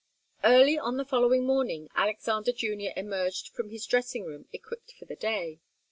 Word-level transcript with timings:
Early 0.43 0.79
on 0.79 0.97
the 0.97 1.05
following 1.05 1.45
morning 1.45 1.87
Alexander 1.93 2.51
Junior 2.51 2.91
emerged 2.97 3.49
from 3.49 3.69
his 3.69 3.85
dressing 3.85 4.25
room, 4.25 4.47
equipped 4.51 4.93
for 4.97 5.05
the 5.05 5.15
day. 5.15 5.59